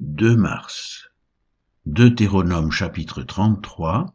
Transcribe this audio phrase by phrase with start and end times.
[0.00, 1.08] 2 mars.
[1.86, 4.12] Deutéronome chapitre 33,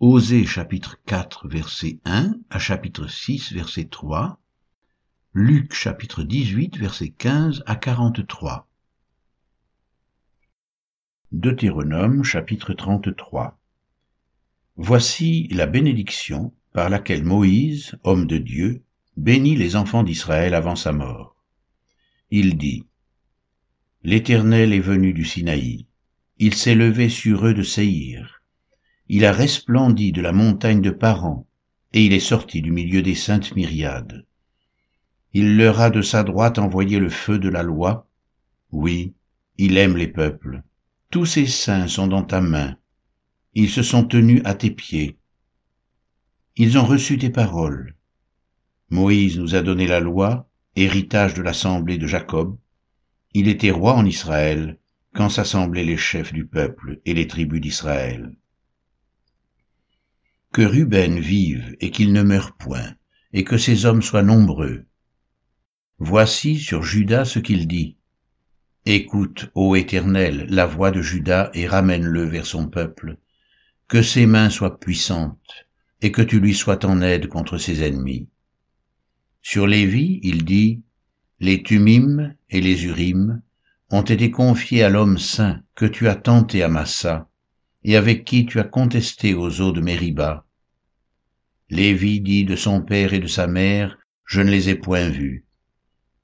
[0.00, 4.40] Osée chapitre 4 verset 1 à chapitre 6 verset 3,
[5.34, 8.66] Luc chapitre 18 verset 15 à 43.
[11.30, 13.58] Deutéronome chapitre 33
[14.76, 18.82] Voici la bénédiction par laquelle Moïse, homme de Dieu,
[19.18, 21.36] bénit les enfants d'Israël avant sa mort.
[22.30, 22.86] Il dit,
[24.04, 25.86] L'Éternel est venu du Sinaï,
[26.38, 28.42] il s'est levé sur eux de Séhir,
[29.08, 31.46] il a resplendi de la montagne de Paran,
[31.92, 34.26] et il est sorti du milieu des saintes myriades.
[35.34, 38.08] Il leur a de sa droite envoyé le feu de la loi,
[38.72, 39.14] oui,
[39.56, 40.64] il aime les peuples.
[41.10, 42.76] Tous ses saints sont dans ta main,
[43.54, 45.16] ils se sont tenus à tes pieds.
[46.56, 47.94] Ils ont reçu tes paroles.
[48.90, 52.56] Moïse nous a donné la loi, héritage de l'assemblée de Jacob,
[53.34, 54.78] il était roi en Israël
[55.14, 58.34] quand s'assemblaient les chefs du peuple et les tribus d'Israël.
[60.52, 62.94] Que Ruben vive et qu'il ne meure point,
[63.32, 64.84] et que ses hommes soient nombreux.
[65.98, 67.96] Voici sur Judas ce qu'il dit.
[68.84, 73.16] Écoute, ô Éternel, la voix de Judas et ramène-le vers son peuple.
[73.88, 75.66] Que ses mains soient puissantes,
[76.00, 78.28] et que tu lui sois en aide contre ses ennemis.
[79.40, 80.82] Sur Lévi, il dit,
[81.42, 83.42] les Tumim et les Urim
[83.90, 87.28] ont été confiés à l'homme saint que tu as tenté à Massa,
[87.82, 90.46] et avec qui tu as contesté aux eaux de Mériba.
[91.68, 95.44] Lévi dit de son père et de sa mère, je ne les ai point vus.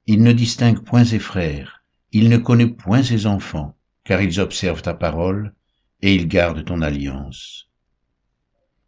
[0.07, 1.83] Il ne distingue point ses frères,
[2.13, 5.53] il ne connaît point ses enfants, car ils observent ta parole,
[6.01, 7.69] et ils gardent ton alliance.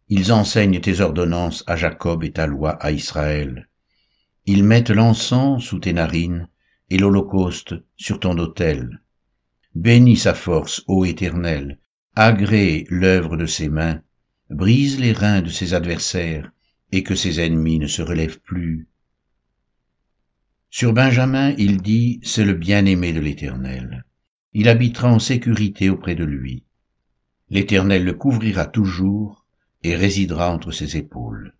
[0.07, 3.67] Ils enseignent tes ordonnances à Jacob et ta loi à Israël.
[4.45, 6.47] Ils mettent l'encens sous tes narines
[6.89, 9.01] et l'holocauste sur ton autel.
[9.75, 11.79] Bénis sa force, ô Éternel,
[12.15, 14.01] agrée l'œuvre de ses mains,
[14.49, 16.51] brise les reins de ses adversaires,
[16.91, 18.89] et que ses ennemis ne se relèvent plus.
[20.69, 24.05] Sur Benjamin, il dit, c'est le bien-aimé de l'Éternel.
[24.53, 26.63] Il habitera en sécurité auprès de lui.
[27.49, 29.45] L'Éternel le couvrira toujours
[29.83, 31.53] et résidera entre ses épaules.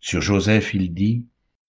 [0.00, 1.26] Sur Joseph, il dit,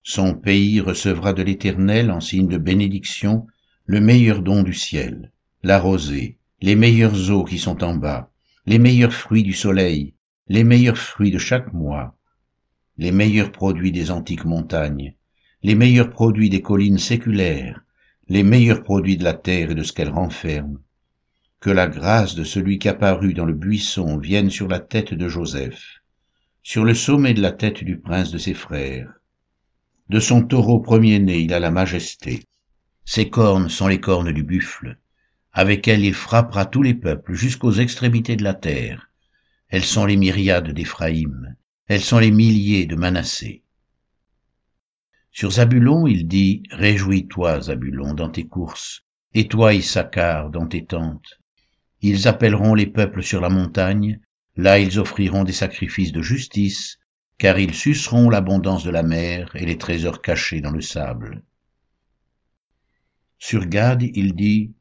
[0.06, 3.46] son pays recevra de l'Éternel en signe de bénédiction
[3.86, 5.32] le meilleur don du ciel,
[5.62, 8.30] la rosée, les meilleures eaux qui sont en bas,
[8.66, 10.12] les meilleurs fruits du soleil,
[10.46, 12.18] les meilleurs fruits de chaque mois,
[12.98, 15.14] les meilleurs produits des antiques montagnes,
[15.62, 17.82] les meilleurs produits des collines séculaires,
[18.28, 20.80] les meilleurs produits de la terre et de ce qu'elle renferme.
[21.60, 25.28] Que la grâce de celui qui apparut dans le buisson vienne sur la tête de
[25.28, 26.02] Joseph,
[26.62, 29.10] sur le sommet de la tête du prince de ses frères,
[30.08, 32.44] de son taureau premier-né il a la majesté.
[33.04, 34.98] Ses cornes sont les cornes du buffle.
[35.52, 39.10] Avec elles il frappera tous les peuples jusqu'aux extrémités de la terre.
[39.68, 41.56] Elles sont les myriades d'Éphraïm.
[41.86, 43.62] Elles sont les milliers de Manassé.
[45.30, 49.04] Sur Zabulon, il dit, Réjouis-toi, Zabulon, dans tes courses,
[49.34, 51.40] et toi, Issachar, dans tes tentes.
[52.02, 54.20] Ils appelleront les peuples sur la montagne,
[54.56, 56.98] là ils offriront des sacrifices de justice,
[57.38, 61.42] car ils suceront l'abondance de la mer et les trésors cachés dans le sable.
[63.38, 64.72] Sur Gad, il dit,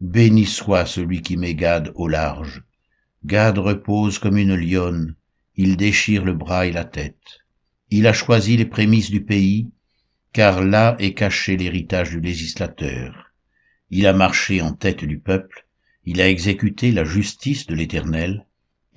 [0.00, 2.64] Béni soit celui qui met Gad au large.
[3.24, 5.14] Gad repose comme une lionne,
[5.54, 7.40] il déchire le bras et la tête.
[7.90, 9.70] Il a choisi les prémices du pays,
[10.32, 13.32] car là est caché l'héritage du législateur.
[13.90, 15.66] Il a marché en tête du peuple,
[16.04, 18.46] il a exécuté la justice de l'Éternel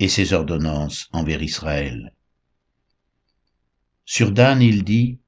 [0.00, 2.12] et ses ordonnances envers Israël.
[4.08, 5.18] Sur Dan, il dit,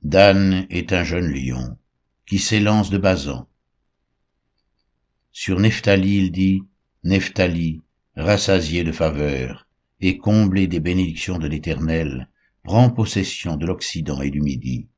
[0.00, 1.76] Dan est un jeune lion
[2.24, 3.46] qui s'élance de Bazan.
[5.32, 6.62] Sur Nephtali, il dit,
[7.04, 7.82] Nephtali,
[8.16, 9.68] rassasié de faveur
[10.00, 12.30] et comblé des bénédictions de l'Éternel,
[12.62, 14.88] prend possession de l'Occident et du Midi.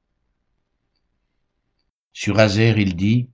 [2.12, 3.30] Sur Azer, il dit,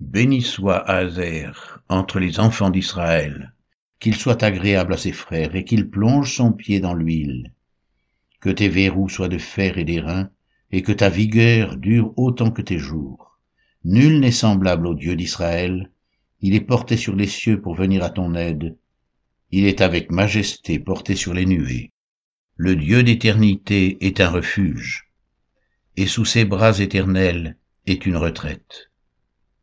[0.00, 3.54] Béni soit Azer entre les enfants d'Israël,
[4.00, 7.52] qu'il soit agréable à ses frères et qu'il plonge son pied dans l'huile
[8.46, 10.30] que tes verrous soient de fer et d'airain,
[10.70, 13.40] et que ta vigueur dure autant que tes jours.
[13.82, 15.90] Nul n'est semblable au Dieu d'Israël,
[16.40, 18.76] il est porté sur les cieux pour venir à ton aide,
[19.50, 21.90] il est avec majesté porté sur les nuées.
[22.54, 25.10] Le Dieu d'éternité est un refuge,
[25.96, 27.56] et sous ses bras éternels
[27.86, 28.92] est une retraite.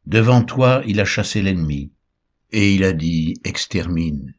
[0.08, 1.94] Devant toi il a chassé l'ennemi,
[2.52, 4.36] et il a dit, extermine.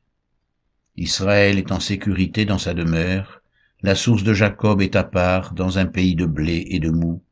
[0.97, 3.41] Israël est en sécurité dans sa demeure,
[3.85, 7.23] la source de Jacob est à part dans un pays de blé et de mou,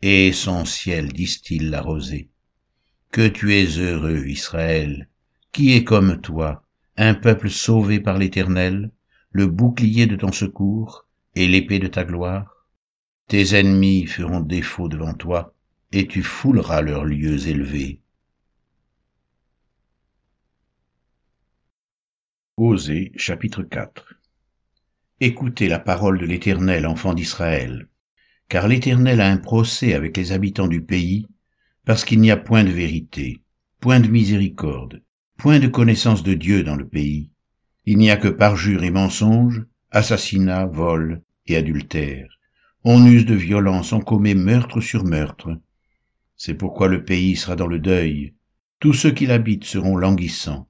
[0.00, 2.28] et son ciel distille la rosée.
[3.10, 5.08] Que tu es heureux, Israël,
[5.50, 6.64] qui est comme toi,
[6.96, 8.92] un peuple sauvé par l'Éternel,
[9.32, 12.68] le bouclier de ton secours et l'épée de ta gloire?
[13.26, 15.52] Tes ennemis feront défaut devant toi,
[15.90, 18.00] et tu fouleras leurs lieux élevés.
[22.56, 24.17] Osée chapitre 4
[25.20, 27.88] Écoutez la parole de l'Éternel, enfant d'Israël,
[28.48, 31.26] car l'Éternel a un procès avec les habitants du pays,
[31.84, 33.40] parce qu'il n'y a point de vérité,
[33.80, 35.02] point de miséricorde,
[35.36, 37.32] point de connaissance de Dieu dans le pays.
[37.84, 42.38] Il n'y a que parjure et mensonge, assassinat, vol et adultère.
[42.84, 45.50] On use de violence, on commet meurtre sur meurtre.
[46.36, 48.34] C'est pourquoi le pays sera dans le deuil.
[48.78, 50.68] Tous ceux qui l'habitent seront languissants.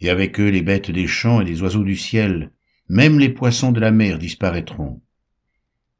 [0.00, 2.50] Et avec eux les bêtes des champs et les oiseaux du ciel,
[2.88, 5.02] même les poissons de la mer disparaîtront.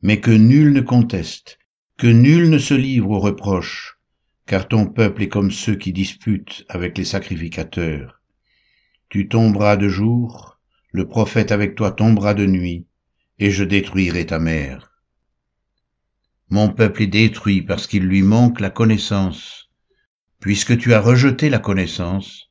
[0.00, 1.58] Mais que nul ne conteste,
[1.98, 3.98] que nul ne se livre aux reproches,
[4.46, 8.22] car ton peuple est comme ceux qui disputent avec les sacrificateurs.
[9.10, 10.58] Tu tomberas de jour,
[10.90, 12.86] le prophète avec toi tombera de nuit,
[13.38, 15.02] et je détruirai ta mère.
[16.48, 19.68] Mon peuple est détruit parce qu'il lui manque la connaissance.
[20.40, 22.48] Puisque tu as rejeté la connaissance,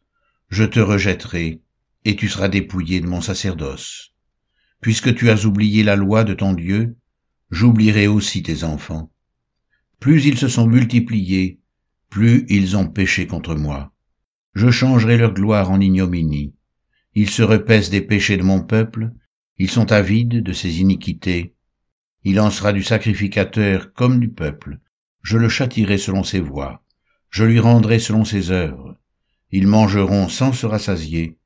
[0.50, 1.62] je te rejetterai,
[2.06, 4.14] et tu seras dépouillé de mon sacerdoce.
[4.82, 6.98] Puisque tu as oublié la loi de ton Dieu,
[7.52, 9.12] j'oublierai aussi tes enfants.
[10.00, 11.60] Plus ils se sont multipliés,
[12.10, 13.94] plus ils ont péché contre moi.
[14.54, 16.54] Je changerai leur gloire en ignominie.
[17.16, 19.12] Ils se repaissent des péchés de mon peuple,
[19.58, 21.56] ils sont avides de ses iniquités.
[22.24, 24.80] Il en sera du sacrificateur comme du peuple.
[25.24, 26.84] Je le châtirai selon ses voies.
[27.30, 28.98] Je lui rendrai selon ses œuvres.
[29.52, 31.38] Ils mangeront sans se rassasier.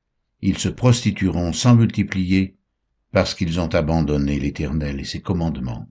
[0.41, 2.57] Ils se prostitueront sans multiplier,
[3.11, 5.89] parce qu'ils ont abandonné l'Éternel et ses commandements.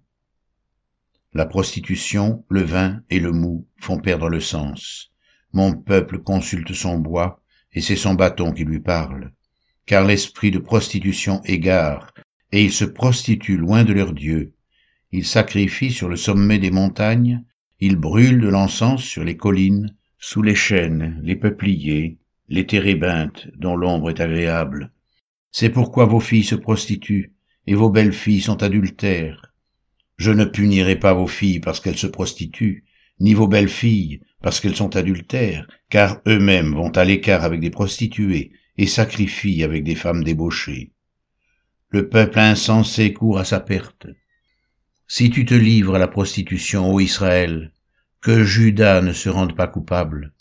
[1.32, 5.12] La prostitution, le vin et le mou font perdre le sens.
[5.52, 9.32] Mon peuple consulte son bois, et c'est son bâton qui lui parle.
[9.86, 12.12] Car l'esprit de prostitution égare,
[12.52, 14.54] et ils se prostituent loin de leur Dieu.
[15.12, 17.44] Ils sacrifient sur le sommet des montagnes,
[17.80, 22.18] ils brûlent de l'encens sur les collines, sous les chênes, les peupliers,
[22.48, 24.92] les térébinthes dont l'ombre est agréable.
[25.52, 27.32] C'est pourquoi vos filles se prostituent,
[27.66, 29.50] et vos belles filles sont adultères
[30.20, 32.84] je ne punirai pas vos filles parce qu'elles se prostituent,
[33.20, 37.70] ni vos belles filles parce qu'elles sont adultères, car eux-mêmes vont à l'écart avec des
[37.70, 40.92] prostituées et sacrifient avec des femmes débauchées.
[41.88, 44.08] Le peuple insensé court à sa perte.
[45.08, 47.72] Si tu te livres à la prostitution, ô Israël,
[48.20, 50.34] que Judas ne se rende pas coupable.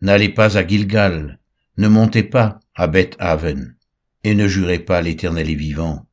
[0.00, 1.40] N'allez pas à Gilgal,
[1.76, 3.74] ne montez pas à Beth Aven,
[4.24, 6.06] et ne jurez pas l'Éternel est vivant,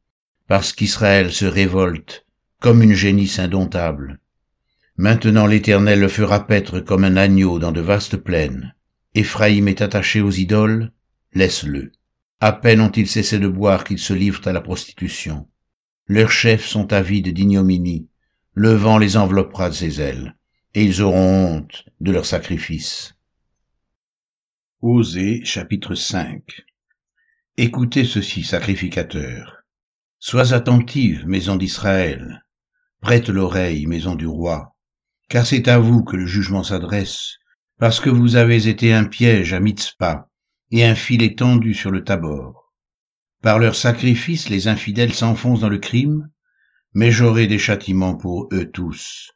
[0.47, 2.25] parce qu'Israël se révolte
[2.59, 4.19] comme une génisse indomptable.
[4.97, 8.73] Maintenant l'Éternel le fera paître comme un agneau dans de vastes plaines.
[9.13, 10.91] Éphraïm est attaché aux idoles,
[11.33, 11.91] laisse-le.
[12.39, 15.47] À peine ont-ils cessé de boire qu'ils se livrent à la prostitution.
[16.07, 18.07] Leurs chefs sont avides d'ignominie,
[18.53, 20.35] le vent les enveloppera de ses ailes,
[20.73, 23.15] et ils auront honte de leurs sacrifices.
[24.81, 26.64] Osée chapitre 5
[27.57, 29.63] Écoutez ceci, sacrificateurs.
[30.19, 32.43] Sois attentive, maison d'Israël,
[32.99, 34.75] Prête l'oreille, maison du roi,
[35.29, 37.37] car c'est à vous que le jugement s'adresse,
[37.79, 40.27] parce que vous avez été un piège à Mitzpah
[40.71, 42.73] et un filet tendu sur le Tabor.
[43.41, 46.29] Par leurs sacrifices, les infidèles s'enfoncent dans le crime,
[46.93, 49.31] mais j'aurai des châtiments pour eux tous.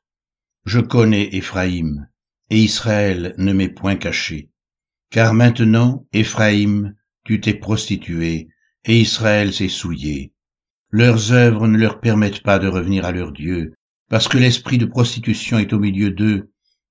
[0.65, 2.09] Je connais Éphraïm,
[2.49, 4.49] et Israël ne m'est point caché.
[5.09, 6.95] Car maintenant, Éphraïm,
[7.29, 8.47] tu t'es prostitué,
[8.85, 10.33] et Israël s'est souillé.
[10.89, 13.75] Leurs œuvres ne leur permettent pas de revenir à leur Dieu,
[14.09, 16.49] parce que l'esprit de prostitution est au milieu d'eux,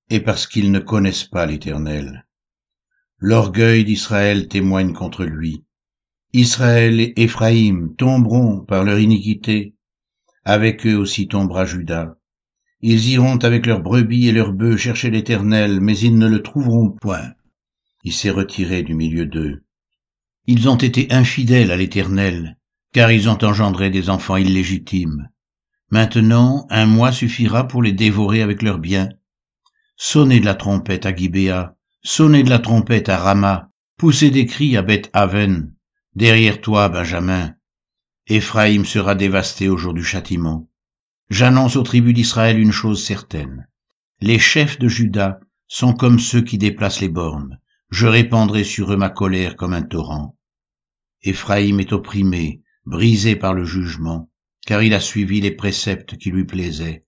[0.09, 2.25] et parce qu'ils ne connaissent pas l'Éternel.
[3.17, 5.65] L'orgueil d'Israël témoigne contre lui.
[6.31, 9.75] Israël et Éphraïm tomberont par leur iniquité,
[10.45, 12.15] avec eux aussi tombera Judas.
[12.79, 16.91] Ils iront avec leurs brebis et leurs bœufs chercher l'Éternel, mais ils ne le trouveront
[16.91, 17.33] point.
[18.05, 19.65] Il s'est retiré du milieu d'eux.
[20.51, 22.57] Ils ont été infidèles à l'Éternel,
[22.91, 25.29] car ils ont engendré des enfants illégitimes.
[25.91, 29.09] Maintenant, un mois suffira pour les dévorer avec leurs biens.
[29.95, 34.75] Sonnez de la trompette à Gibéa, sonnez de la trompette à Rama, poussez des cris
[34.75, 35.71] à Beth Aven.
[36.15, 37.53] Derrière toi, Benjamin.
[38.25, 40.67] Éphraïm sera dévasté au jour du châtiment.
[41.29, 43.67] J'annonce aux tribus d'Israël une chose certaine.
[44.19, 47.59] Les chefs de Juda sont comme ceux qui déplacent les bornes.
[47.91, 50.35] Je répandrai sur eux ma colère comme un torrent.
[51.23, 54.29] Éphraïm est opprimé, brisé par le jugement,
[54.65, 57.05] car il a suivi les préceptes qui lui plaisaient.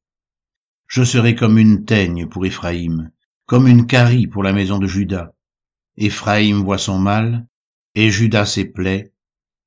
[0.88, 3.12] Je serai comme une teigne pour Éphraïm,
[3.46, 5.32] comme une carie pour la maison de Judas.
[5.96, 7.48] Éphraïm voit son mal,
[7.96, 9.14] et Judas ses plaies.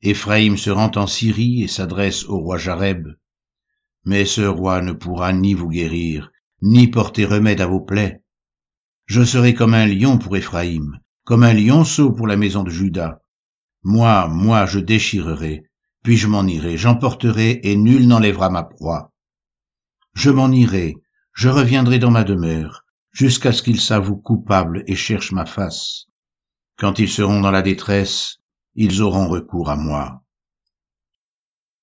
[0.03, 3.09] Éphraïm se rend en Syrie et s'adresse au roi Jareb.
[4.05, 8.23] Mais ce roi ne pourra ni vous guérir, ni porter remède à vos plaies.
[9.07, 13.21] Je serai comme un lion pour Éphraïm, comme un lionceau pour la maison de Judas.
[13.85, 15.65] Moi, moi, je déchirerai,
[16.03, 19.13] puis je m'en irai, j'emporterai, et nul n'enlèvera ma proie.
[20.15, 20.97] Je m'en irai,
[21.35, 26.07] je reviendrai dans ma demeure, jusqu'à ce qu'ils s'avouent coupables et cherchent ma face.
[26.79, 28.39] Quand ils seront dans la détresse,
[28.75, 30.23] ils auront recours à moi.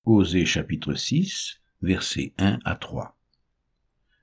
[0.04, 3.16] Osée chapitre 6, versets 1 à 3.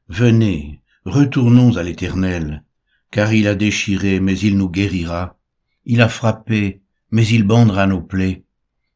[0.10, 2.66] Venez, retournons à l'Éternel,
[3.10, 5.40] car il a déchiré, mais il nous guérira.
[5.86, 8.44] Il a frappé, mais il bandera nos plaies.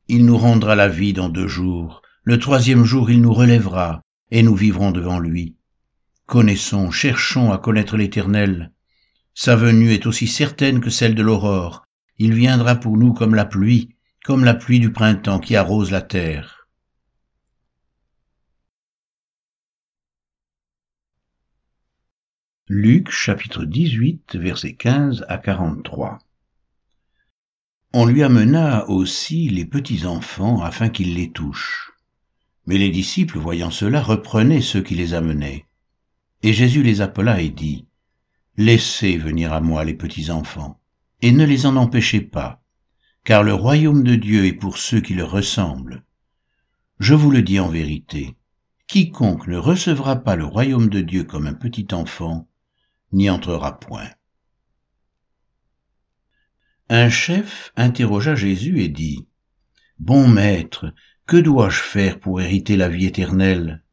[0.08, 2.02] Il nous rendra la vie dans deux jours.
[2.24, 4.02] Le troisième jour, il nous relèvera,
[4.32, 5.56] et nous vivrons devant lui.
[6.26, 8.72] Connaissons, cherchons à connaître l'Éternel.
[9.34, 11.86] Sa venue est aussi certaine que celle de l'aurore.
[12.18, 16.02] Il viendra pour nous comme la pluie, comme la pluie du printemps qui arrose la
[16.02, 16.68] terre.
[22.68, 26.20] Luc chapitre 18 versets 15 à 43
[27.96, 31.92] On lui amena aussi les petits enfants afin qu'il les touche.
[32.66, 35.68] Mais les disciples, voyant cela, reprenaient ceux qui les amenaient.
[36.42, 37.86] Et Jésus les appela et dit,
[38.58, 40.80] Laissez venir à moi les petits enfants,
[41.22, 42.64] et ne les en empêchez pas,
[43.24, 46.04] car le royaume de Dieu est pour ceux qui le ressemblent.
[46.98, 48.36] Je vous le dis en vérité,
[48.88, 52.48] quiconque ne recevra pas le royaume de Dieu comme un petit enfant,
[53.12, 54.10] n'y entrera point.
[56.90, 59.26] Un chef interrogea Jésus et dit,
[60.00, 60.94] Bon maître,
[61.26, 63.84] que dois-je faire pour hériter la vie éternelle?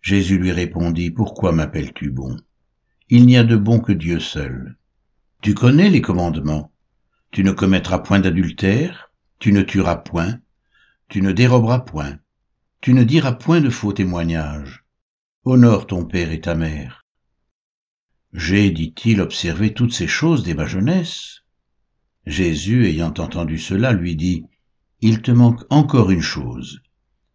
[0.00, 2.36] Jésus lui répondit, Pourquoi m'appelles-tu bon?
[3.10, 4.76] Il n'y a de bon que Dieu seul.
[5.42, 6.72] Tu connais les commandements.
[7.30, 10.40] Tu ne commettras point d'adultère, tu ne tueras point,
[11.08, 12.18] tu ne déroberas point,
[12.80, 14.84] tu ne diras point de faux témoignages.
[15.44, 17.04] Honore ton père et ta mère.
[18.32, 21.43] J'ai, dit-il, observé toutes ces choses dès ma jeunesse.
[22.26, 24.44] Jésus, ayant entendu cela, lui dit,
[25.00, 26.80] Il te manque encore une chose.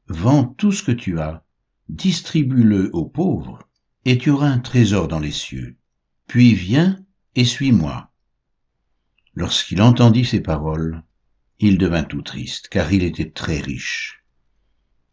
[0.07, 1.43] Vends tout ce que tu as,
[1.89, 3.59] distribue-le aux pauvres,
[4.05, 5.77] et tu auras un trésor dans les cieux.
[6.27, 6.97] Puis viens
[7.35, 8.11] et suis-moi.
[9.35, 11.03] Lorsqu'il entendit ces paroles,
[11.59, 14.23] il devint tout triste, car il était très riche.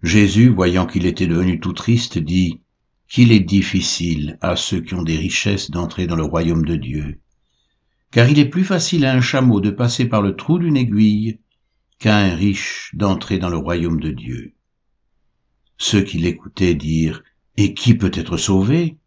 [0.02, 2.60] Jésus, voyant qu'il était devenu tout triste, dit,
[3.08, 7.20] qu'il est difficile à ceux qui ont des richesses d'entrer dans le royaume de Dieu.
[8.10, 11.38] Car il est plus facile à un chameau de passer par le trou d'une aiguille
[11.98, 14.54] qu'à un riche d'entrer dans le royaume de Dieu.
[15.78, 17.22] Ceux qui l'écoutaient dirent,
[17.58, 18.98] Et qui peut être sauvé?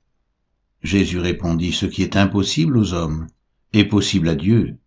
[0.81, 3.27] Jésus répondit, Ce qui est impossible aux hommes
[3.73, 4.77] est possible à Dieu.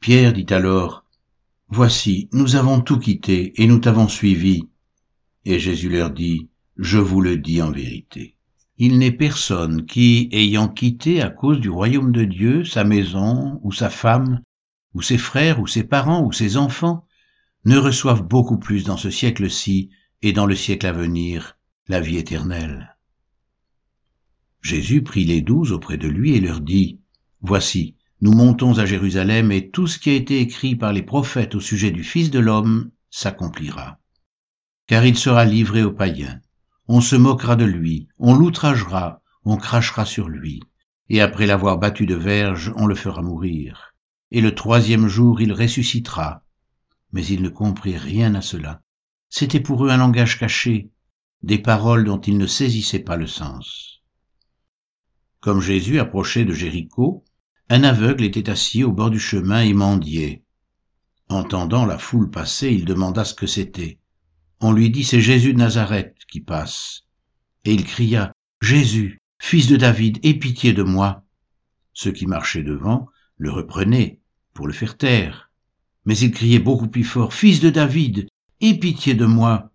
[0.00, 1.04] Pierre dit alors,
[1.68, 4.68] Voici, nous avons tout quitté et nous t'avons suivi.
[5.44, 8.33] Et Jésus leur dit, je vous le dis en vérité.
[8.76, 13.70] Il n'est personne qui, ayant quitté à cause du royaume de Dieu sa maison, ou
[13.70, 14.42] sa femme,
[14.94, 17.06] ou ses frères, ou ses parents, ou ses enfants,
[17.64, 19.90] ne reçoive beaucoup plus dans ce siècle-ci
[20.22, 21.56] et dans le siècle à venir
[21.88, 22.96] la vie éternelle.
[24.60, 27.00] Jésus prit les douze auprès de lui et leur dit,
[27.42, 31.54] Voici, nous montons à Jérusalem et tout ce qui a été écrit par les prophètes
[31.54, 34.00] au sujet du Fils de l'homme s'accomplira.
[34.86, 36.40] Car il sera livré aux païens
[36.86, 40.60] on se moquera de lui, on l'outragera, on crachera sur lui,
[41.08, 43.94] et après l'avoir battu de verge, on le fera mourir.
[44.30, 46.44] Et le troisième jour, il ressuscitera.
[47.12, 48.82] Mais ils ne comprirent rien à cela.
[49.28, 50.90] C'était pour eux un langage caché,
[51.42, 54.02] des paroles dont ils ne saisissaient pas le sens.
[55.40, 57.24] Comme Jésus approchait de Jéricho,
[57.68, 60.44] un aveugle était assis au bord du chemin et mendiait.
[61.28, 63.98] Entendant la foule passer, il demanda ce que c'était
[64.60, 67.02] on lui dit c'est Jésus de Nazareth qui passe.
[67.64, 71.24] Et il cria, Jésus, fils de David, aie pitié de moi.
[71.92, 74.20] Ceux qui marchaient devant le reprenaient
[74.52, 75.50] pour le faire taire.
[76.04, 78.28] Mais il criait beaucoup plus fort, Fils de David,
[78.60, 79.70] aie pitié de moi.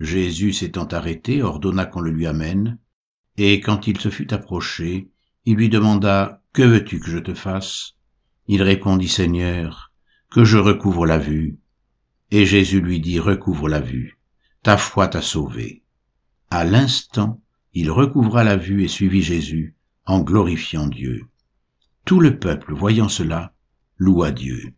[0.00, 2.78] Jésus s'étant arrêté, ordonna qu'on le lui amène,
[3.36, 5.10] et quand il se fut approché,
[5.44, 7.94] il lui demanda, Que veux-tu que je te fasse?
[8.46, 9.92] Il répondit, Seigneur,
[10.30, 11.58] que je recouvre la vue.
[12.34, 14.18] Et Jésus lui dit, recouvre la vue,
[14.62, 15.82] ta foi t'a sauvé.
[16.48, 17.42] À l'instant,
[17.74, 21.26] il recouvra la vue et suivit Jésus, en glorifiant Dieu.
[22.06, 23.54] Tout le peuple, voyant cela,
[23.98, 24.72] loua Dieu.